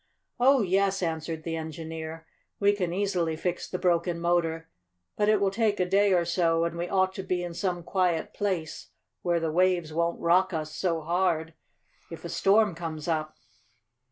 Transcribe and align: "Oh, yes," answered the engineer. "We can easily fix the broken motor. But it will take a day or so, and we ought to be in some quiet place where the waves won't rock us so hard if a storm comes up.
"Oh, 0.39 0.63
yes," 0.63 1.03
answered 1.03 1.43
the 1.43 1.55
engineer. 1.55 2.25
"We 2.59 2.73
can 2.73 2.91
easily 2.91 3.35
fix 3.35 3.69
the 3.69 3.77
broken 3.77 4.19
motor. 4.19 4.67
But 5.15 5.29
it 5.29 5.39
will 5.39 5.51
take 5.51 5.79
a 5.79 5.85
day 5.87 6.11
or 6.11 6.25
so, 6.25 6.63
and 6.65 6.75
we 6.75 6.89
ought 6.89 7.13
to 7.13 7.21
be 7.21 7.43
in 7.43 7.53
some 7.53 7.83
quiet 7.83 8.33
place 8.33 8.87
where 9.21 9.39
the 9.39 9.51
waves 9.51 9.93
won't 9.93 10.19
rock 10.19 10.53
us 10.53 10.73
so 10.73 11.01
hard 11.01 11.53
if 12.09 12.25
a 12.25 12.29
storm 12.29 12.73
comes 12.73 13.07
up. 13.07 13.37